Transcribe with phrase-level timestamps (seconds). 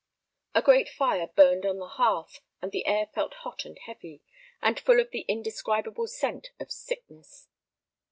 [0.55, 4.23] A great fire burned on the hearth, and the air felt hot and heavy,
[4.59, 7.47] and full of the indescribable scent of sickness.